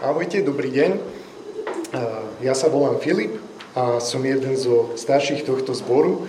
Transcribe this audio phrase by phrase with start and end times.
[0.00, 0.96] Ahojte, dobrý deň.
[2.40, 3.36] Ja sa volám Filip
[3.76, 6.24] a som jeden zo starších tohto zboru.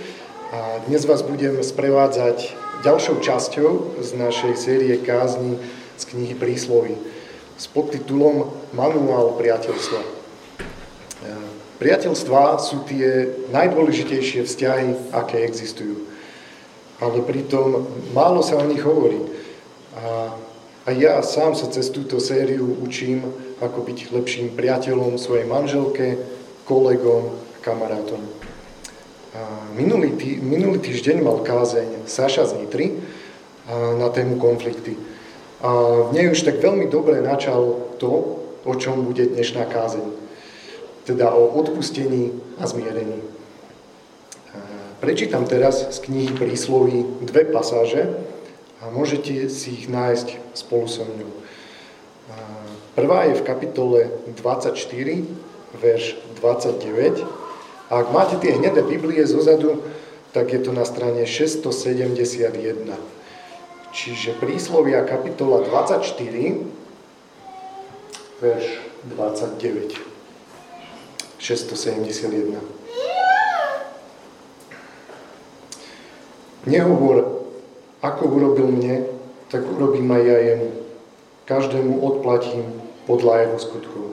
[0.52, 2.52] A dnes vás budem sprevádzať
[2.84, 5.56] ďalšou časťou z našej série kázni
[5.96, 7.00] z knihy Príslovy
[7.56, 10.04] s podtitulom Manuál priateľstva.
[11.80, 16.12] Priateľstvá sú tie najdôležitejšie vzťahy, aké existujú.
[17.00, 19.32] Ale pritom málo sa o nich hovorí.
[19.96, 20.36] A
[20.82, 23.22] a ja sám sa cez túto sériu učím,
[23.62, 26.18] ako byť lepším priateľom svojej manželke,
[26.66, 28.22] kolegom a kamarátom.
[29.32, 29.42] A
[29.78, 33.00] minulý, tý, minulý týždeň mal kázeň Saša z Nitry
[33.72, 34.98] na tému konflikty.
[35.62, 35.70] A
[36.10, 40.10] v nej už tak veľmi dobre načal to, o čom bude dnešná kázeň.
[41.06, 43.22] Teda o odpustení a zmierení.
[45.02, 48.10] Prečítam teraz z knihy Prísloví dve pasáže,
[48.82, 51.30] a môžete si ich nájsť spolu so mnou.
[52.92, 54.00] Prvá je v kapitole
[54.36, 54.76] 24,
[55.80, 57.24] verš 29.
[57.92, 59.80] A ak máte tie hnedé Biblie zozadu,
[60.36, 62.92] tak je to na strane 671.
[63.92, 66.12] Čiže príslovia kapitola 24,
[68.40, 68.68] verš
[69.08, 69.96] 29.
[71.40, 72.60] 671.
[76.68, 77.42] Nehovor
[78.02, 79.10] ako urobil mne,
[79.50, 80.81] tak urobím aj ja jemu.
[81.46, 84.06] Každému odplatím podľa jeho skutkov.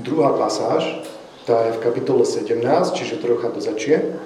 [0.00, 1.04] Druhá pasáž,
[1.44, 2.64] tá je v kapitole 17,
[2.96, 4.16] čiže trocha do začie,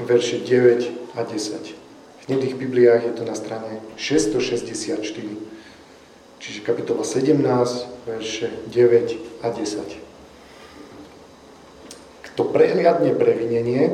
[0.00, 1.74] verše 9 a 10.
[2.22, 5.02] V hnedých Bibliách je to na strane 664.
[6.38, 7.38] Čiže kapitola 17,
[8.06, 10.00] verše 9 a 10.
[12.30, 13.90] Kto prehliadne previnenie,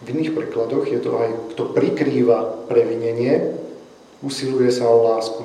[0.00, 3.56] v iných prekladoch je to aj, kto prikrýva previnenie,
[4.24, 5.44] usiluje sa o lásku.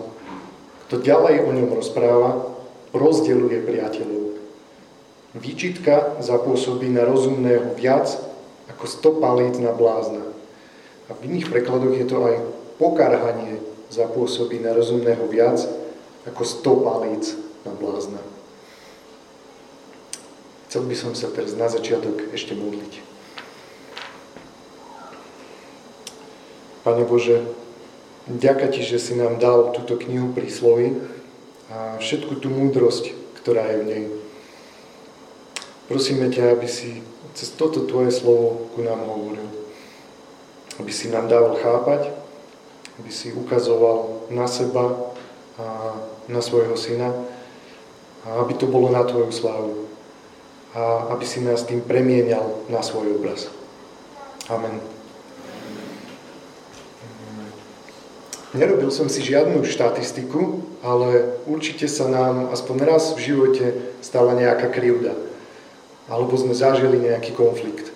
[0.87, 2.51] Kto ďalej o ňom rozpráva,
[2.91, 4.35] rozdeluje priateľov.
[5.31, 8.11] Výčitka zapôsobí na rozumného viac
[8.67, 10.23] ako sto palíc na blázna.
[11.07, 12.35] A v iných prekladoch je to aj
[12.75, 15.63] pokarhanie zapôsobí na rozumného viac
[16.27, 16.73] ako sto
[17.63, 18.19] na blázna.
[20.71, 23.03] Chcel by som sa teraz na začiatok ešte modliť.
[26.87, 27.43] Pane Bože,
[28.29, 30.99] ďaká Ti, že si nám dal túto knihu príslovy
[31.71, 34.05] a všetku tú múdrosť, ktorá je v nej.
[35.87, 37.03] Prosíme ťa, aby si
[37.35, 39.47] cez toto Tvoje slovo ku nám hovoril.
[40.79, 42.11] Aby si nám dával chápať,
[42.99, 45.15] aby si ukazoval na seba
[45.59, 45.95] a
[46.31, 47.11] na svojho syna
[48.23, 49.87] a aby to bolo na Tvoju slávu
[50.71, 53.51] a aby si nás tým premienial na svoj obraz.
[54.47, 55.00] Amen.
[58.51, 64.67] Nerobil som si žiadnu štatistiku, ale určite sa nám aspoň raz v živote stala nejaká
[64.67, 65.15] krivda.
[66.11, 67.95] Alebo sme zažili nejaký konflikt.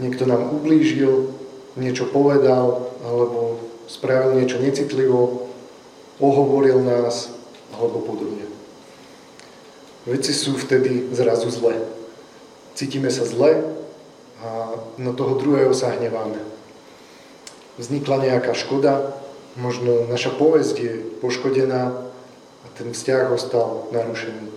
[0.00, 1.36] Niekto nám ublížil,
[1.76, 5.52] niečo povedal, alebo spravil niečo necitlivo,
[6.16, 7.28] ohovoril nás,
[7.76, 8.48] alebo podobne.
[10.08, 11.76] Veci sú vtedy zrazu zle.
[12.72, 13.68] Cítime sa zle
[14.40, 16.40] a na toho druhého sa hneváme.
[17.76, 19.12] Vznikla nejaká škoda,
[19.58, 21.82] možno naša povesť je poškodená
[22.62, 24.54] a ten vzťah ostal narušený.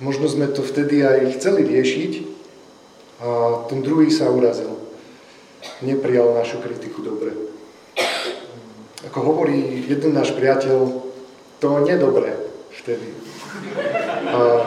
[0.00, 2.12] Možno sme to vtedy aj chceli riešiť
[3.20, 3.28] a
[3.68, 4.80] ten druhý sa urazil.
[5.84, 7.36] Neprijal našu kritiku dobre.
[9.04, 11.04] Ako hovorí jeden náš priateľ,
[11.60, 12.32] to nedobre
[12.80, 13.12] vtedy.
[14.32, 14.64] A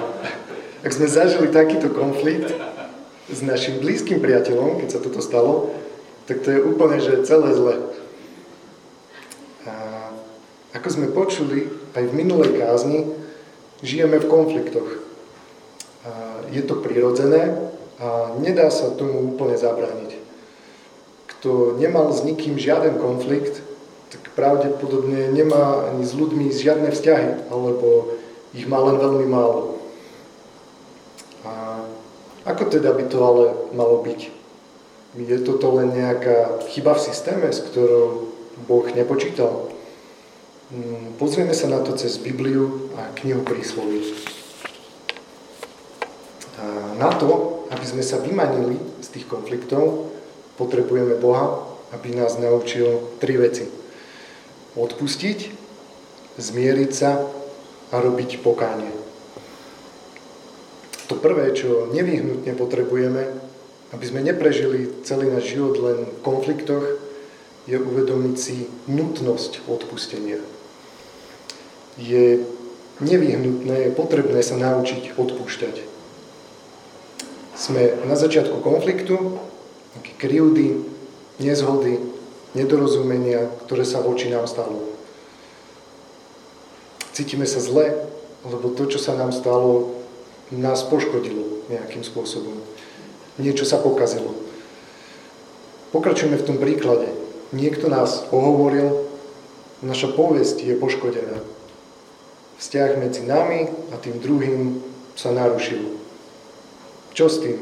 [0.86, 2.54] ak sme zažili takýto konflikt
[3.26, 5.74] s našim blízkym priateľom, keď sa toto stalo,
[6.30, 7.76] tak to je úplne, že celé zle.
[10.84, 13.08] Ako sme počuli aj v minulej kázni,
[13.80, 15.00] žijeme v konfliktoch.
[16.52, 17.56] Je to prirodzené
[18.04, 20.20] a nedá sa tomu úplne zabrániť.
[21.32, 23.64] Kto nemal s nikým žiaden konflikt,
[24.12, 28.20] tak pravdepodobne nemá ani s ľuďmi žiadne vzťahy, alebo
[28.52, 29.80] ich má len veľmi málo.
[31.48, 31.80] A
[32.44, 34.20] ako teda by to ale malo byť?
[35.16, 38.36] Je toto len nejaká chyba v systéme, s ktorou
[38.68, 39.72] Boh nepočítal?
[40.74, 44.10] Mm, pozrieme sa na to cez Bibliu a knihu prísloví.
[46.98, 50.10] Na to, aby sme sa vymanili z tých konfliktov,
[50.58, 51.62] potrebujeme Boha,
[51.94, 53.70] aby nás naučil tri veci.
[54.74, 55.54] Odpustiť,
[56.42, 57.22] zmieriť sa
[57.94, 58.90] a robiť pokánie.
[61.06, 63.30] To prvé, čo nevyhnutne potrebujeme,
[63.94, 66.86] aby sme neprežili celý náš život len v konfliktoch,
[67.70, 70.42] je uvedomiť si nutnosť odpustenia
[71.98, 72.42] je
[73.02, 75.76] nevyhnutné, je potrebné sa naučiť odpúšťať.
[77.54, 79.38] Sme na začiatku konfliktu,
[80.18, 80.82] krivdy,
[81.38, 82.02] nezhody,
[82.58, 84.94] nedorozumenia, ktoré sa voči nám stalo.
[87.14, 88.10] Cítime sa zle,
[88.42, 89.94] lebo to, čo sa nám stalo,
[90.50, 92.58] nás poškodilo nejakým spôsobom.
[93.38, 94.34] Niečo sa pokazilo.
[95.94, 97.10] Pokračujeme v tom príklade.
[97.54, 99.06] Niekto nás ohovoril,
[99.86, 101.38] naša povesť je poškodená.
[102.64, 104.80] Vzťah medzi nami a tým druhým
[105.20, 106.00] sa narušil.
[107.12, 107.60] Čo s tým?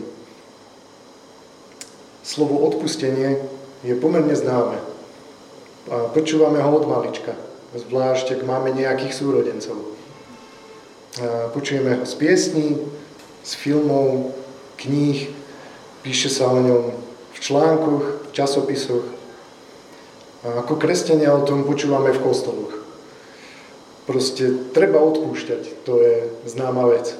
[2.21, 3.41] Slovo odpustenie
[3.81, 4.77] je pomerne známe.
[5.89, 7.33] A počúvame ho od malička,
[7.73, 9.97] zvlášť ak máme nejakých súrodencov.
[11.17, 12.77] A počujeme ho z piesní,
[13.41, 14.37] z filmov,
[14.77, 15.33] kníh,
[16.05, 16.93] píše sa o ňom
[17.33, 19.09] v článkoch, v časopisoch.
[20.45, 22.80] A ako kresťania o tom počúvame v kostoloch.
[24.09, 26.15] Proste treba odpúšťať, to je
[26.49, 27.13] známa vec.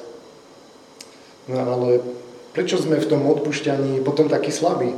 [1.46, 2.02] No ale
[2.52, 4.92] Prečo sme v tom odpúšťaní potom takí slabí?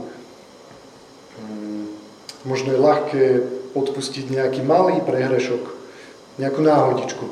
[1.38, 1.86] Hmm,
[2.42, 3.22] možno je ľahké
[3.78, 5.62] odpustiť nejaký malý prehrešok,
[6.42, 7.26] nejakú náhodičku.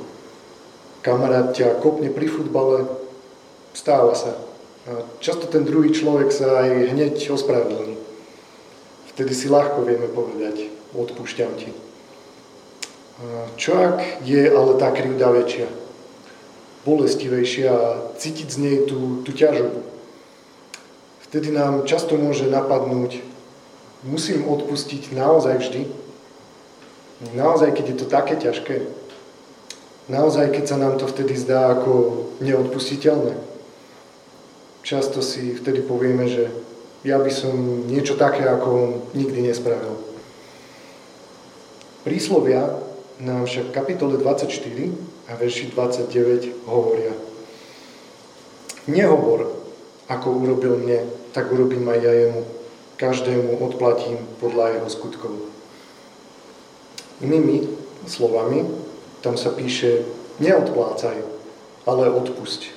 [1.03, 2.87] Kamarát ťa kopne pri futbale,
[3.75, 4.39] stáva sa.
[4.87, 7.99] A často ten druhý človek sa aj hneď ospravedlní.
[9.11, 11.75] Vtedy si ľahko vieme povedať, odpúšťam ti.
[13.61, 15.69] Čo ak je ale tá krivda väčšia,
[16.88, 17.87] bolestivejšia a
[18.17, 19.93] cítiť z nej tú, tú ťažobu?
[21.32, 23.25] vtedy nám často môže napadnúť,
[24.05, 25.82] musím odpustiť naozaj vždy.
[27.32, 28.85] Naozaj, keď je to také ťažké.
[30.12, 33.32] Naozaj, keď sa nám to vtedy zdá ako neodpustiteľné.
[34.85, 36.53] Často si vtedy povieme, že
[37.00, 39.97] ja by som niečo také ako nikdy nespravil.
[42.05, 42.81] Príslovia
[43.23, 44.51] nám však v kapitole 24
[45.31, 47.15] a verši 29 hovoria
[48.91, 49.47] Nehovor,
[50.11, 52.43] ako urobil mne, tak urobím aj ja jemu.
[52.99, 55.33] Každému odplatím podľa jeho skutkov.
[57.23, 57.71] Inými
[58.11, 58.67] slovami,
[59.23, 60.03] tam sa píše,
[60.43, 61.15] neodplácaj,
[61.87, 62.75] ale odpusť.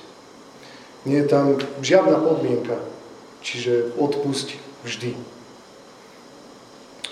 [1.10, 2.78] Nie je tam žiadna podmienka,
[3.42, 5.18] čiže odpusť vždy.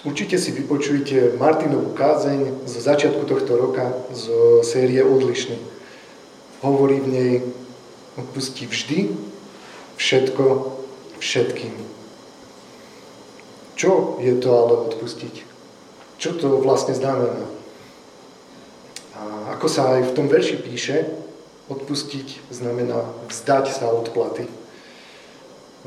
[0.04, 4.28] Určite si vypočujte Martinovú kázeň zo začiatku tohto roka z
[4.60, 5.56] série Odlišný.
[6.60, 7.32] Hovorí v nej,
[8.20, 9.16] odpustí vždy,
[9.96, 10.76] všetko,
[11.24, 11.72] všetkým.
[13.80, 15.34] Čo je to ale odpustiť?
[16.20, 17.48] Čo to vlastne znamená?
[19.16, 21.08] A ako sa aj v tom verši píše,
[21.72, 24.52] odpustiť znamená vzdať sa odplaty.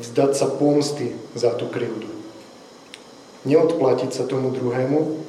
[0.01, 2.06] Vzdať sa pomsty za tú krivdu.
[3.47, 5.23] Neodplatiť sa tomu druhému,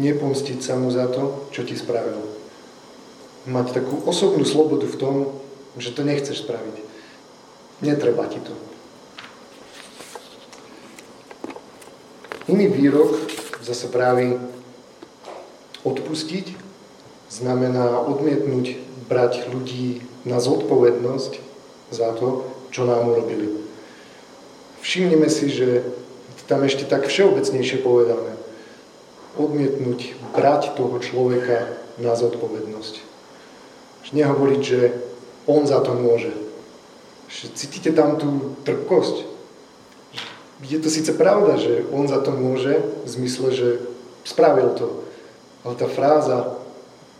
[0.00, 2.24] nepomstiť sa mu za to, čo ti spravil.
[3.44, 5.16] Mať takú osobnú slobodu v tom,
[5.76, 6.76] že to nechceš spraviť.
[7.84, 8.56] Netreba ti to.
[12.48, 13.12] Iný výrok
[13.60, 14.40] zase právi
[15.84, 16.56] odpustiť
[17.28, 21.32] znamená odmietnúť brať ľudí na zodpovednosť
[21.92, 23.64] za to, čo nám urobili.
[24.80, 25.84] Všimnime si, že
[26.46, 28.36] tam ešte tak všeobecnejšie povedané.
[29.34, 33.12] Odmietnúť brať toho človeka na zodpovednosť.
[34.14, 34.94] Nehovoriť, že
[35.50, 36.30] on za to môže.
[37.26, 39.34] Cítite tam tú trpkosť?
[40.62, 43.68] je to síce pravda, že on za to môže, v zmysle, že
[44.24, 45.04] spravil to.
[45.64, 46.56] Ale tá fráza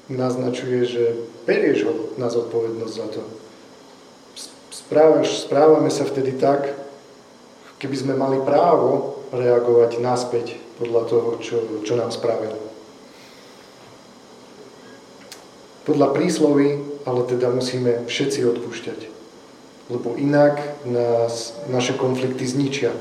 [0.09, 1.05] naznačuje, že
[1.49, 3.23] berieš ho na zodpovednosť za to.
[5.25, 6.73] Správame sa vtedy tak,
[7.81, 12.55] keby sme mali právo reagovať naspäť podľa toho, čo, čo nám spravil.
[15.85, 19.01] Podľa prísloví ale teda musíme všetci odpúšťať,
[19.93, 20.57] lebo inak
[20.89, 22.97] nás naše konflikty zničia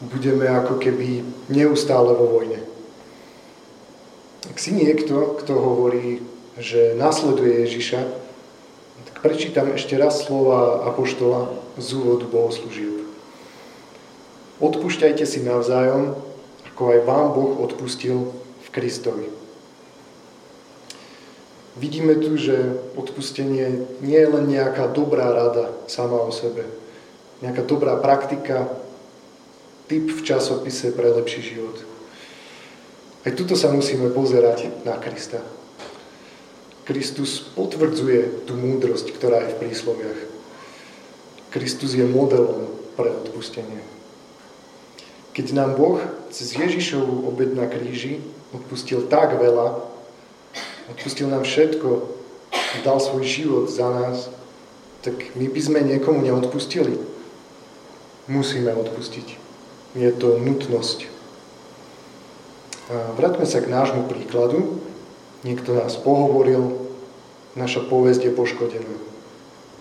[0.00, 1.20] budeme ako keby
[1.52, 2.64] neustále vo vojne.
[4.48, 6.24] Ak si niekto, kto hovorí,
[6.56, 8.00] že nasleduje Ježiša,
[9.12, 12.99] tak prečítam ešte raz slova Apoštola z úvodu bohoslúžieb.
[14.60, 16.20] Odpúšťajte si navzájom,
[16.68, 18.28] ako aj vám Boh odpustil
[18.60, 19.26] v Kristovi.
[21.80, 26.68] Vidíme tu, že odpustenie nie je len nejaká dobrá rada sama o sebe,
[27.40, 28.68] nejaká dobrá praktika,
[29.88, 31.80] typ v časopise pre lepší život.
[33.24, 35.40] Aj tuto sa musíme pozerať na Krista.
[36.84, 40.20] Kristus potvrdzuje tú múdrosť, ktorá je v prísloviach.
[41.48, 43.99] Kristus je modelom pre odpustenie.
[45.30, 46.02] Keď nám Boh
[46.34, 48.18] cez Ježišovú obed na kríži
[48.50, 49.78] odpustil tak veľa,
[50.90, 52.18] odpustil nám všetko,
[52.82, 54.30] dal svoj život za nás,
[55.00, 56.98] tak my by sme niekomu neodpustili.
[58.28, 59.38] Musíme odpustiť.
[59.96, 61.08] Je to nutnosť.
[62.90, 64.82] A vráťme sa k nášmu príkladu.
[65.46, 66.90] Niekto nás pohovoril,
[67.56, 68.94] naša povesť je poškodená.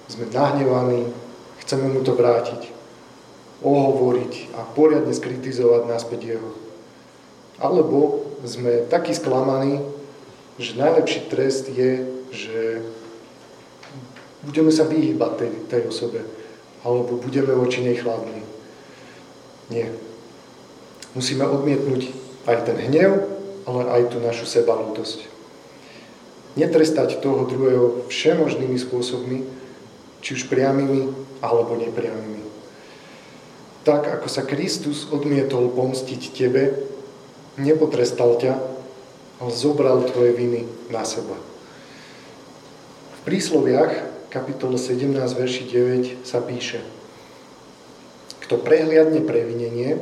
[0.08, 1.10] Sme nahnevaní,
[1.62, 2.72] chceme mu to vrátiť,
[3.59, 6.51] ohovoriť a poriadne skritizovať náspäť jeho.
[7.59, 9.83] Alebo sme takí sklamaní,
[10.59, 12.83] že najlepší trest je, že
[14.43, 16.23] budeme sa vyhýbať tej, tej osobe,
[16.87, 18.43] alebo budeme voči nej chladní.
[19.67, 19.91] Nie.
[21.11, 22.15] Musíme odmietnúť
[22.47, 23.27] aj ten hnev,
[23.67, 25.27] ale aj tú našu sebalútosť.
[26.57, 29.45] Netrestať toho druhého všemožnými spôsobmi,
[30.19, 32.49] či už priamými, alebo nepriamými.
[33.88, 36.75] Tak, ako sa Kristus odmietol pomstiť tebe,
[37.55, 38.53] nepotrestal ťa,
[39.39, 41.36] ale zobral tvoje viny na seba.
[43.19, 46.83] V prísloviach kapitole 17, verši 9 sa píše
[48.45, 49.98] Kto prehliadne previnenie,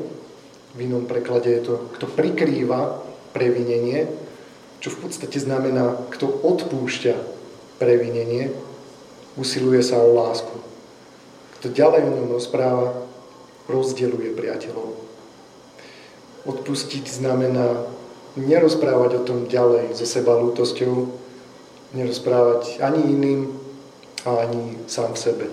[0.75, 3.01] v inom preklade je to, kto prikrýva
[3.33, 4.09] previnenie,
[4.77, 7.15] čo v podstate znamená, kto odpúšťa
[7.81, 8.53] previnenie,
[9.37, 10.53] usiluje sa o lásku.
[11.57, 13.06] Kto ďalej o ňom rozpráva,
[13.67, 14.95] rozdeluje priateľov.
[16.47, 17.83] Odpustiť znamená
[18.39, 21.11] nerozprávať o tom ďalej so seba lútosťou,
[21.91, 23.41] nerozprávať ani iným,
[24.23, 25.47] ani sám sebe.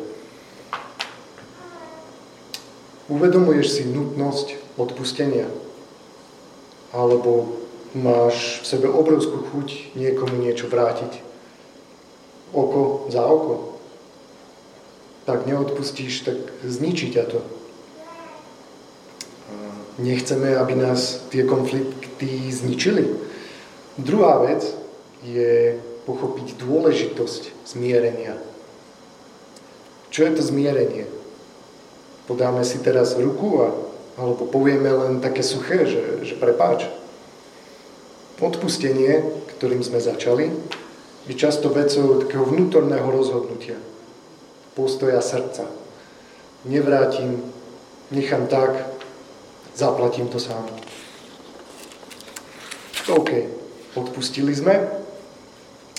[3.07, 5.47] Uvedomuješ si nutnosť odpustenia?
[6.95, 7.59] Alebo
[7.93, 11.21] máš v sebe obrovskú chuť niekomu niečo vrátiť?
[12.55, 13.77] Oko za oko?
[15.27, 17.41] Tak neodpustíš, tak zničí ťa to.
[19.95, 23.15] Nechceme, aby nás tie konflikty zničili.
[23.95, 24.67] Druhá vec
[25.23, 28.35] je pochopiť dôležitosť zmierenia.
[30.11, 31.07] Čo je to zmierenie?
[32.27, 33.71] Podáme si teraz ruku a,
[34.19, 36.91] alebo povieme len také suché, že, že prepáč.
[38.43, 39.23] Odpustenie,
[39.57, 40.51] ktorým sme začali,
[41.25, 43.79] je často vecou takého vnútorného rozhodnutia,
[44.77, 45.65] postoja srdca.
[46.69, 47.41] Nevrátim,
[48.13, 48.94] nechám tak,
[49.75, 50.67] zaplatím to sám.
[53.05, 53.31] OK,
[53.95, 54.81] odpustili sme,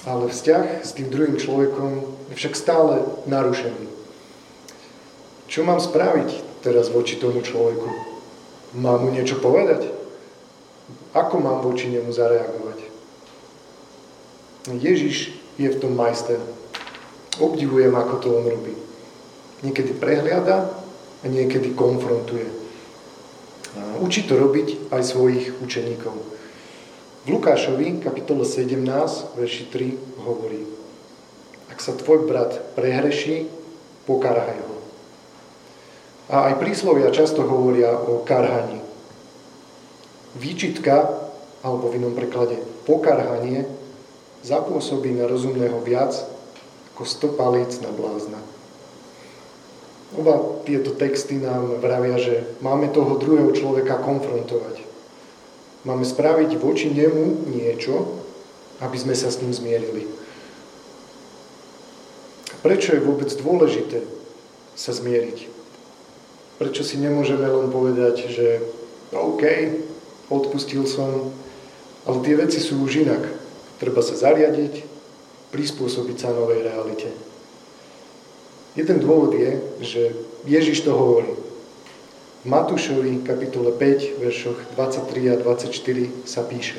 [0.10, 2.02] ale vzťah s tým druhým človekom
[2.32, 3.86] je však stále narušený.
[5.46, 7.86] Čo mám spraviť teraz voči tomu človeku?
[8.82, 9.94] Mám mu niečo povedať?
[11.14, 12.80] Ako mám voči nemu zareagovať?
[14.74, 16.42] Ježiš je v tom majster.
[17.38, 18.74] Obdivujem, ako to on robí.
[19.62, 20.74] Niekedy prehliada
[21.22, 22.65] a niekedy konfrontuje.
[24.00, 26.16] Učí to robiť aj svojich učeníkov.
[27.26, 28.86] V Lukášovi, kapitole 17,
[29.36, 30.62] verši 3, hovorí
[31.74, 33.50] Ak sa tvoj brat prehreší,
[34.06, 34.78] pokarhaj ho.
[36.30, 38.80] A aj príslovia často hovoria o karhaní.
[40.38, 41.10] Výčitka,
[41.66, 43.66] alebo v inom preklade pokarhanie,
[44.46, 46.14] zapôsobí na rozumného viac
[46.94, 48.40] ako stopalic na blázna.
[50.16, 54.80] Oba tieto texty nám vravia, že máme toho druhého človeka konfrontovať.
[55.84, 58.24] Máme spraviť voči nemu niečo,
[58.80, 60.08] aby sme sa s ním zmierili.
[62.66, 64.02] Prečo je vôbec dôležité
[64.74, 65.52] sa zmieriť?
[66.58, 68.64] Prečo si nemôžeme len povedať, že
[69.12, 69.44] OK,
[70.32, 71.30] odpustil som,
[72.08, 73.22] ale tie veci sú už inak.
[73.78, 74.88] Treba sa zariadiť,
[75.52, 77.12] prispôsobiť sa novej realite.
[78.76, 79.52] Jeden dôvod je,
[79.82, 80.02] že
[80.44, 81.32] Ježiš to hovorí.
[82.44, 86.78] V Matúšovi kapitole 5, veršoch 23 a 24 sa píše.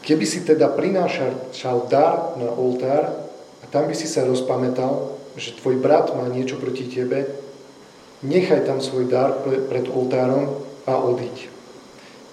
[0.00, 3.12] Keby si teda prinášal dar na oltár
[3.60, 7.28] a tam by si sa rozpamätal, že tvoj brat má niečo proti tebe,
[8.20, 11.48] Nechaj tam svoj dar pred oltárom a odiť.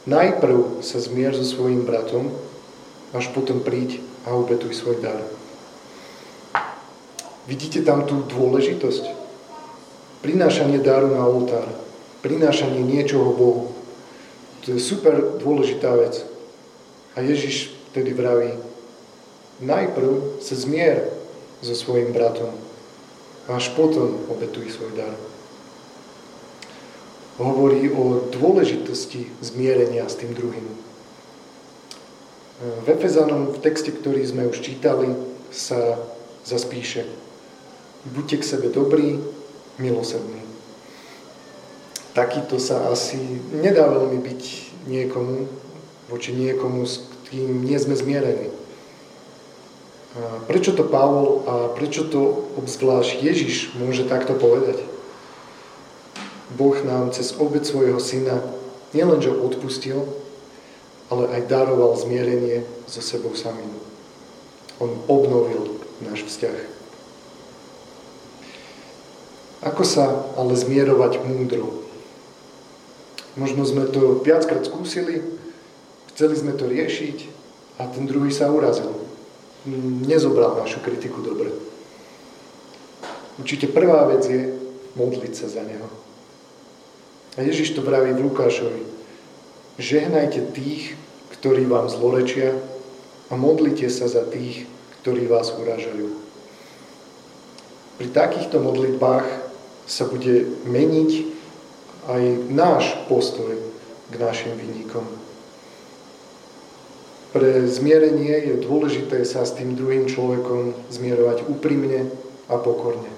[0.04, 2.27] Najprv sa zmier so svojím bratom,
[3.16, 5.24] až potom príď a obetuj svoj dar.
[7.48, 9.16] Vidíte tam tú dôležitosť?
[10.22, 11.68] Prinášanie daru na oltár,
[12.20, 13.72] prinášanie niečoho Bohu.
[14.68, 16.27] To je super dôležitá vec.
[17.16, 18.51] A Ježiš tedy vraví,
[19.63, 21.08] najprv sa zmier
[21.63, 22.51] so svojím bratom,
[23.48, 25.16] až potom obetuj svoj dar
[27.38, 30.66] hovorí o dôležitosti zmierenia s tým druhým.
[32.58, 35.13] V Efezanom, v texte, ktorý sme už čítali,
[35.54, 36.01] sa
[36.42, 37.06] zaspíše
[38.16, 39.20] Buďte k sebe dobrí,
[39.80, 40.42] milosrdní.
[42.16, 43.20] Takýto sa asi
[43.52, 44.42] nedá veľmi byť
[44.90, 45.46] niekomu,
[46.10, 48.50] voči niekomu, s kým nie sme zmierení.
[50.50, 54.82] Prečo to Pavol a prečo to obzvlášť Ježiš môže takto povedať?
[56.58, 58.40] Boh nám cez obec svojho syna
[58.96, 60.08] nielenže odpustil,
[61.12, 63.70] ale aj daroval zmierenie so sebou samým.
[64.82, 66.76] On obnovil náš vzťah.
[69.66, 71.88] Ako sa ale zmierovať múdro?
[73.38, 75.22] Možno sme to viackrát skúsili,
[76.14, 77.18] chceli sme to riešiť
[77.78, 78.94] a ten druhý sa urazil.
[80.06, 81.54] Nezobral našu kritiku dobre.
[83.38, 84.58] Určite prvá vec je
[84.98, 85.86] modliť sa za neho.
[87.38, 88.82] A Ježiš to praví v Lukášovi.
[89.78, 90.98] Žehnajte tých,
[91.38, 92.58] ktorí vám zlorečia
[93.30, 94.66] a modlite sa za tých,
[95.06, 96.18] ktorí vás uražajú.
[98.02, 99.47] Pri takýchto modlitbách
[99.88, 101.12] sa bude meniť
[102.08, 103.56] aj náš postoj
[104.12, 105.08] k našim vynikom.
[107.32, 112.12] Pre zmierenie je dôležité sa s tým druhým človekom zmierovať úprimne
[112.48, 113.12] a pokorne.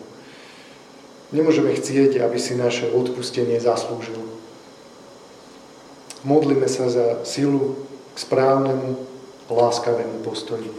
[1.30, 4.18] Nemôžeme chcieť, aby si naše odpustenie zaslúžil.
[6.26, 8.98] Modlíme sa za silu k správnemu,
[9.50, 10.74] láskavému postoju.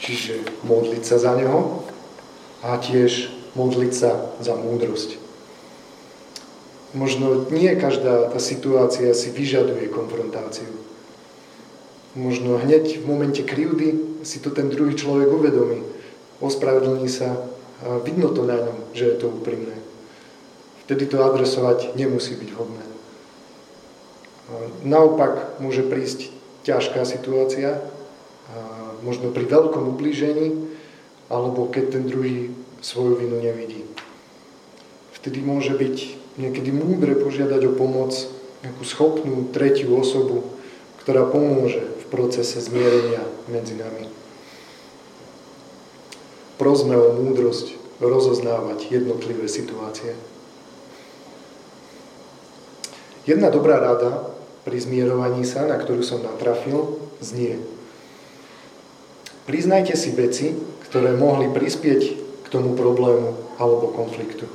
[0.00, 1.84] Čiže modliť sa za neho
[2.64, 5.18] a tiež modliť sa za múdrosť.
[6.94, 10.70] Možno nie každá tá situácia si vyžaduje konfrontáciu.
[12.16, 15.84] Možno hneď v momente krivdy si to ten druhý človek uvedomí,
[16.40, 17.36] ospravedlní sa
[17.84, 19.76] a vidno to na ňom, že je to úprimné.
[20.86, 22.84] Vtedy to adresovať nemusí byť hodné.
[24.82, 26.32] Naopak môže prísť
[26.64, 27.84] ťažká situácia,
[29.04, 30.56] možno pri veľkom ublížení,
[31.28, 32.50] alebo keď ten druhý
[32.80, 33.84] svoju vinu nevidí.
[35.16, 35.96] Vtedy môže byť
[36.38, 38.14] niekedy múdre požiadať o pomoc
[38.62, 40.46] nejakú schopnú tretiu osobu,
[41.02, 44.18] ktorá pomôže v procese zmierenia medzi nami
[46.58, 50.18] prosme o múdrosť rozoznávať jednotlivé situácie.
[53.24, 54.34] Jedna dobrá rada
[54.66, 57.62] pri zmierovaní sa, na ktorú som natrafil, znie.
[59.46, 60.52] Priznajte si veci,
[60.90, 62.17] ktoré mohli prispieť
[62.48, 64.48] k tomu problému alebo konfliktu.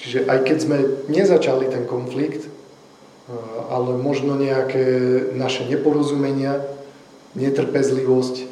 [0.00, 0.78] Čiže aj keď sme
[1.12, 2.48] nezačali ten konflikt,
[3.68, 4.88] ale možno nejaké
[5.36, 6.64] naše neporozumenia,
[7.36, 8.48] netrpezlivosť,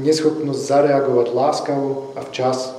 [0.00, 2.72] neschopnosť zareagovať láskavo a včas.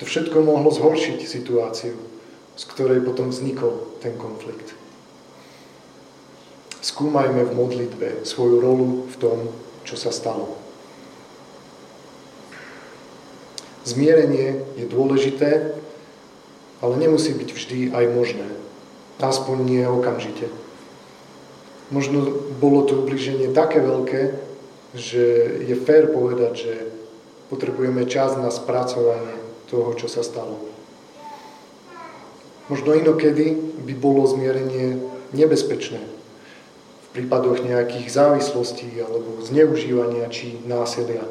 [0.00, 1.92] To všetko mohlo zhoršiť situáciu,
[2.56, 4.72] z ktorej potom vznikol ten konflikt.
[6.80, 9.38] Skúmajme v modlitbe svoju rolu v tom,
[9.84, 10.61] čo sa stalo.
[13.82, 15.74] Zmierenie je dôležité,
[16.82, 18.46] ale nemusí byť vždy aj možné.
[19.22, 20.50] Aspoň nie okamžite.
[21.94, 22.24] Možno
[22.58, 24.34] bolo to ubliženie také veľké,
[24.96, 25.24] že
[25.66, 26.74] je fér povedať, že
[27.52, 29.36] potrebujeme čas na spracovanie
[29.68, 30.56] toho, čo sa stalo.
[32.70, 33.52] Možno inokedy
[33.84, 35.00] by bolo zmierenie
[35.36, 41.28] nebezpečné v prípadoch nejakých závislostí alebo zneužívania či násilia.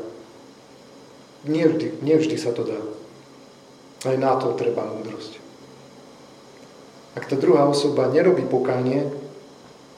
[1.41, 2.77] Nevždy, nevždy sa to dá.
[4.05, 5.41] Aj na to treba múdrosť.
[7.17, 9.09] Ak tá druhá osoba nerobí pokánie,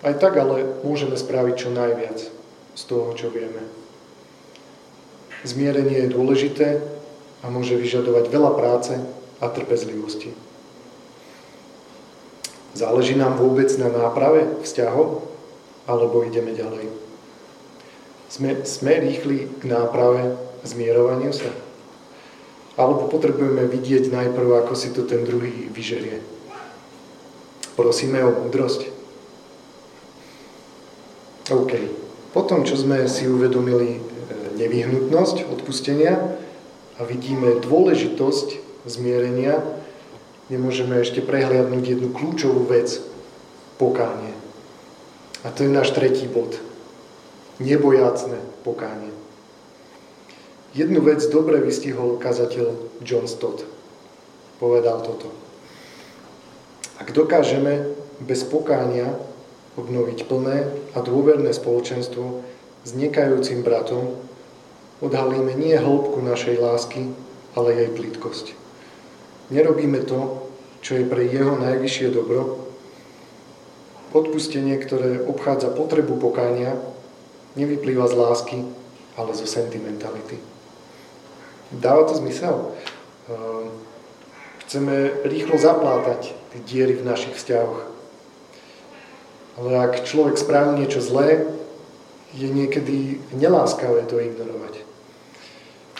[0.03, 2.17] aj tak ale môžeme spraviť čo najviac
[2.73, 3.63] z toho, čo vieme.
[5.43, 6.67] Zmierenie je dôležité
[7.43, 8.95] a môže vyžadovať veľa práce
[9.39, 10.31] a trpezlivosti.
[12.73, 15.27] Záleží nám vôbec na náprave vzťahov,
[15.85, 16.89] alebo ideme ďalej?
[18.31, 21.51] Sme, sme rýchli k náprave zmierovaniu sa?
[22.73, 26.25] Alebo potrebujeme vidieť najprv, ako si to ten druhý vyžerie?
[27.77, 28.89] Prosíme o múdrosť?
[31.53, 31.71] OK.
[32.33, 33.99] Potom, čo sme si uvedomili e,
[34.57, 36.17] nevyhnutnosť odpustenia
[36.97, 38.47] a vidíme dôležitosť
[38.89, 39.61] zmierenia,
[40.49, 43.01] nemôžeme ešte prehliadnúť jednu kľúčovú vec,
[43.77, 44.33] pokánie.
[45.43, 46.57] A to je náš tretí bod.
[47.61, 49.22] Nebojácne pokánie.
[50.73, 53.61] Jednu vec dobre vystihol kazateľ John Stott.
[54.57, 55.29] Povedal toto.
[56.97, 59.13] Ak dokážeme bez pokánia
[59.77, 60.65] obnoviť plné
[60.97, 62.41] a dôverné spoločenstvo
[62.81, 64.17] s nekajúcim bratom,
[64.97, 67.05] odhalíme nie hĺbku našej lásky,
[67.53, 68.57] ale jej plitkosť.
[69.53, 70.49] Nerobíme to,
[70.81, 72.65] čo je pre jeho najvyššie dobro.
[74.09, 76.73] Odpustenie, ktoré obchádza potrebu pokánia,
[77.53, 78.57] nevyplýva z lásky,
[79.21, 80.52] ale zo sentimentality.
[81.71, 82.75] Dáva to zmysel?
[83.29, 83.71] Ehm,
[84.65, 87.93] chceme rýchlo zaplátať tie diery v našich vzťahoch
[89.57, 91.45] ale ak človek spraví niečo zlé,
[92.33, 94.81] je niekedy neláskavé to ignorovať.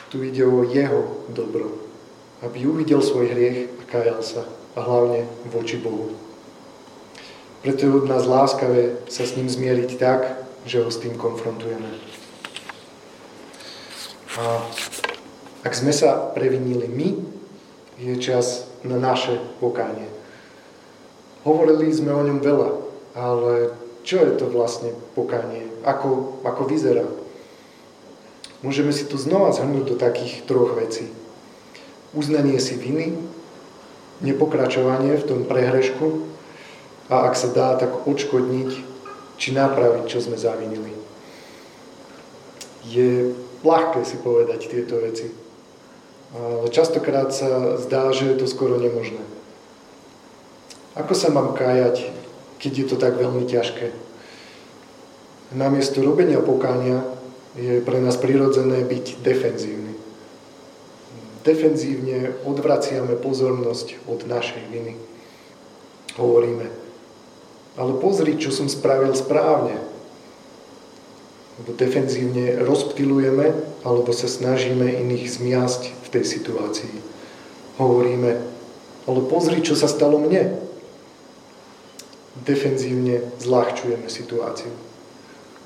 [0.09, 1.77] Tu ide o jeho dobro,
[2.41, 4.41] aby uvidel svoj hriech a kajal sa,
[4.73, 6.17] a hlavne voči Bohu.
[7.61, 10.25] Preto je od nás láskavé sa s ním zmieriť tak,
[10.65, 11.87] že ho s tým konfrontujeme.
[14.33, 14.65] A
[15.63, 17.09] ak sme sa previnili my,
[17.99, 20.11] je čas na naše pokánie.
[21.47, 22.69] Hovorili sme o ňom veľa,
[23.15, 23.71] ale
[24.03, 25.67] čo je to vlastne pokánie?
[25.87, 27.07] Ako, ako vyzerá?
[28.63, 31.11] Môžeme si to znova zhrnúť do takých troch vecí.
[32.15, 33.15] Uznanie si viny,
[34.23, 36.27] nepokračovanie v tom prehrešku
[37.11, 38.71] a ak sa dá, tak odškodniť
[39.35, 40.95] či napraviť, čo sme zavinili.
[42.87, 45.31] Je ľahké si povedať tieto veci,
[46.73, 49.21] častokrát sa zdá, že je to skoro nemožné.
[50.93, 52.13] Ako sa mám kájať,
[52.61, 53.89] keď je to tak veľmi ťažké?
[55.53, 57.05] Namiesto robenia pokánia
[57.53, 59.93] je pre nás prirodzené byť defenzívny.
[61.45, 64.97] Defenzívne odvraciame pozornosť od našej viny.
[66.17, 66.69] Hovoríme,
[67.77, 69.77] ale pozri, čo som spravil správne.
[71.61, 73.53] Lebo defenzívne rozptilujeme
[73.85, 76.95] alebo sa snažíme iných zmiasť tej situácii.
[77.81, 78.31] Hovoríme,
[79.09, 80.61] ale pozri, čo sa stalo mne.
[82.45, 84.69] Defenzívne zľahčujeme situáciu.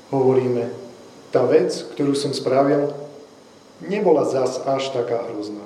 [0.08, 0.72] Hovoríme,
[1.28, 2.96] tá vec, ktorú som spravil,
[3.84, 5.64] nebola zas až taká hrozná.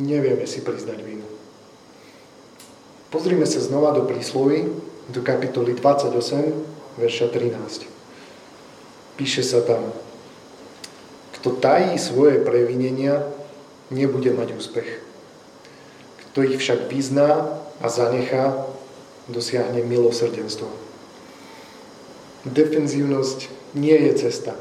[0.00, 1.28] Nevieme si priznať vinu.
[3.12, 4.68] Pozrime sa znova do prísloví,
[5.12, 6.12] do kapitoly 28,
[7.00, 7.98] verša 13
[9.18, 9.90] píše sa tam,
[11.48, 13.24] kto tají svoje previnenia,
[13.88, 15.00] nebude mať úspech.
[16.20, 18.68] Kto ich však vyzná a zanechá,
[19.32, 20.68] dosiahne milosrdenstvo.
[22.44, 23.48] Defenzívnosť
[23.80, 24.60] nie je cesta,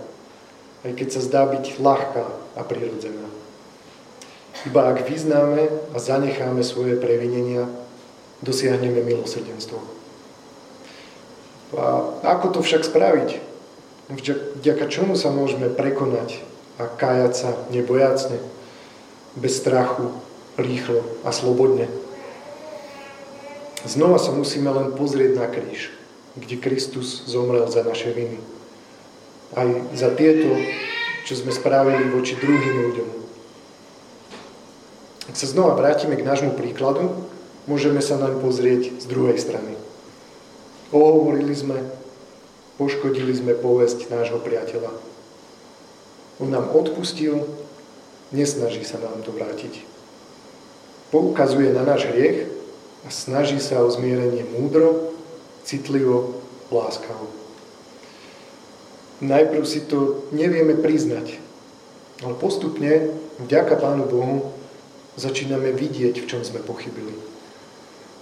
[0.88, 2.23] aj keď sa zdá byť ľahká
[2.56, 3.28] a prirodzená.
[4.63, 7.67] Iba ak vyznáme a zanecháme svoje previnenia,
[8.39, 9.84] dosiahneme milosrdenstvo.
[11.76, 11.84] A
[12.23, 13.43] ako to však spraviť?
[14.63, 18.37] vďaka čomu sa môžeme prekonať a kájať sa nebojacne,
[19.37, 20.13] bez strachu,
[20.57, 21.89] rýchlo a slobodne.
[23.85, 25.93] Znova sa musíme len pozrieť na kríž,
[26.37, 28.41] kde Kristus zomrel za naše viny.
[29.53, 30.53] Aj za tieto,
[31.25, 33.09] čo sme spravili voči druhým ľuďom.
[35.27, 37.13] Ak sa znova vrátime k nášmu príkladu,
[37.69, 39.75] môžeme sa naň pozrieť z druhej strany.
[40.91, 41.83] Ohovorili sme,
[42.77, 44.93] Poškodili sme povesť nášho priateľa.
[46.38, 47.45] On nám odpustil,
[48.30, 49.82] nesnaží sa nám to vrátiť.
[51.10, 52.52] Poukazuje na náš hriech
[53.06, 55.15] a snaží sa o zmierenie múdro,
[55.63, 57.32] citlivo, láskavo.
[59.23, 61.41] Najprv si to nevieme priznať,
[62.21, 64.54] ale postupne, vďaka Pánu Bohu,
[65.17, 67.17] začíname vidieť, v čom sme pochybili.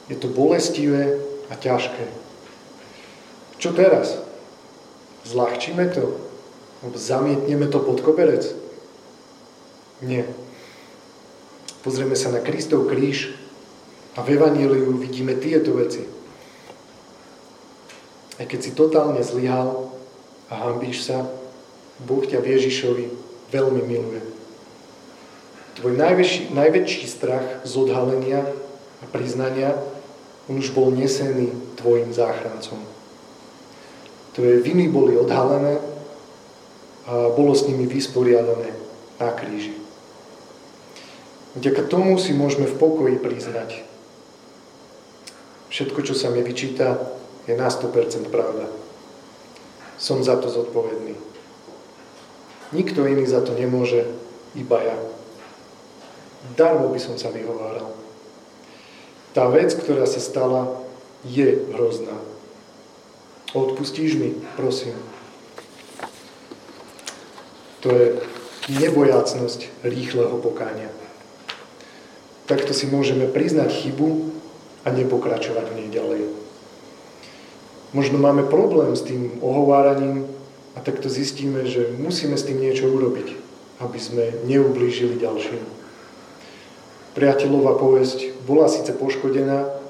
[0.07, 1.19] Je to bolestivé
[1.51, 2.05] a ťažké.
[3.59, 4.15] Čo teraz?
[5.25, 6.34] Zľahčíme to?
[6.83, 8.51] Zamietneme to pod koberec?
[10.03, 10.27] Nie.
[11.85, 13.31] Pozrieme sa na Kristov kríž
[14.17, 16.03] a v Evaníliu vidíme tieto veci.
[18.35, 19.93] Aj keď si totálne zlyhal
[20.51, 21.29] a hambíš sa,
[22.03, 23.07] Boh ťa Ježišovi
[23.55, 24.21] veľmi miluje.
[25.79, 28.43] Tvoj najväčší, najväčší strach z odhalenia
[28.99, 29.75] a priznania,
[30.51, 32.79] on už bol nesený tvojim záchrancom.
[34.35, 35.79] Tvoje viny boli odhalené
[37.07, 38.73] bolo s nimi vysporiadané
[39.21, 39.77] na kríži.
[41.55, 43.87] Vďaka tomu si môžeme v pokoji priznať.
[45.71, 46.99] Všetko, čo sa mi vyčíta,
[47.47, 48.67] je na 100% pravda.
[49.95, 51.15] Som za to zodpovedný.
[52.75, 54.03] Nikto iný za to nemôže,
[54.57, 54.97] iba ja.
[56.59, 57.95] Darmo by som sa vyhováral.
[59.31, 60.67] Tá vec, ktorá sa stala,
[61.23, 62.15] je hrozná.
[63.55, 64.95] Odpustíš mi, prosím.
[67.85, 68.17] To je
[68.81, 70.89] nebojácnosť rýchleho pokánia.
[72.49, 74.33] Takto si môžeme priznať chybu
[74.85, 76.21] a nepokračovať v nej ďalej.
[77.93, 80.25] Možno máme problém s tým ohováraním
[80.73, 83.37] a takto zistíme, že musíme s tým niečo urobiť,
[83.81, 85.61] aby sme neublížili ďalším.
[87.15, 89.85] Priateľová povesť bola síce poškodená,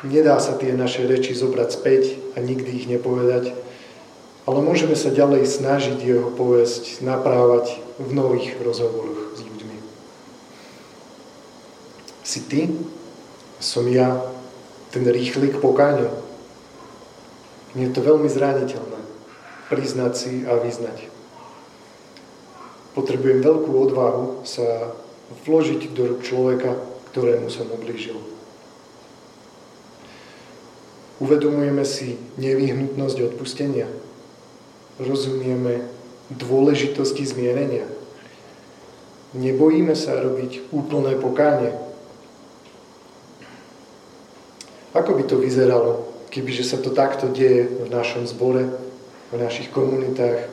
[0.00, 3.52] Nedá sa tie naše reči zobrať späť a nikdy ich nepovedať,
[4.48, 9.76] ale môžeme sa ďalej snažiť jeho povesť naprávať v nových rozhovoroch s ľuďmi.
[12.24, 12.72] Si ty,
[13.60, 14.24] som ja,
[14.90, 16.08] ten rýchly k pokáňu.
[17.76, 19.00] Je to veľmi zraniteľné
[19.70, 21.06] priznať si a vyznať.
[22.90, 24.90] Potrebujem veľkú odvahu sa
[25.46, 26.74] vložiť do rúk človeka,
[27.14, 28.18] ktorému som ublížil.
[31.22, 33.86] Uvedomujeme si nevyhnutnosť odpustenia.
[35.00, 35.88] Rozumieme
[36.28, 37.88] dôležitosti zmierenia.
[39.32, 41.72] Nebojíme sa robiť úplné pokánie.
[44.92, 48.68] Ako by to vyzeralo, kebyže sa to takto deje v našom zbore,
[49.32, 50.50] v našich komunitách,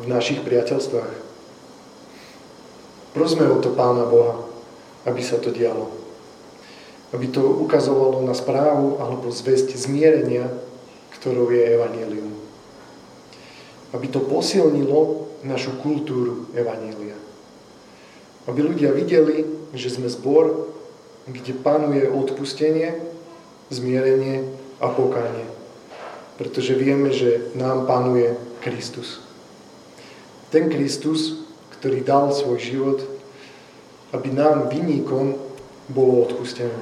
[0.00, 1.14] v našich priateľstvách?
[3.12, 4.42] Prosme o to Pána Boha,
[5.06, 5.92] aby sa to dialo.
[7.14, 10.50] Aby to ukazovalo na správu alebo zväzť zmierenia,
[11.14, 12.47] ktorou je Evangelium.
[13.92, 17.16] Aby to posilnilo našu kultúru Evanielia.
[18.48, 19.44] Aby ľudia videli,
[19.76, 20.72] že sme zbor,
[21.28, 22.96] kde panuje odpustenie,
[23.68, 24.48] zmierenie
[24.80, 25.44] a pokánie.
[26.40, 28.32] Pretože vieme, že nám panuje
[28.64, 29.20] Kristus.
[30.48, 31.44] Ten Kristus,
[31.76, 32.98] ktorý dal svoj život,
[34.16, 35.36] aby nám, vyníkom,
[35.92, 36.80] bolo odpustené.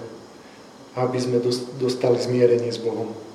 [0.94, 1.42] Aby sme
[1.82, 3.25] dostali zmierenie s Bohom.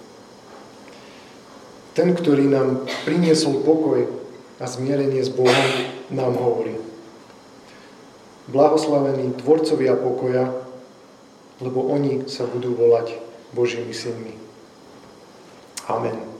[1.92, 4.08] Ten, ktorý nám priniesol pokoj
[4.62, 5.68] a zmierenie s Bohom,
[6.08, 6.80] nám hovorí.
[8.48, 10.56] Blahoslavení tvorcovia pokoja,
[11.60, 13.20] lebo oni sa budú volať
[13.52, 14.34] Božími synmi.
[15.92, 16.31] Amen.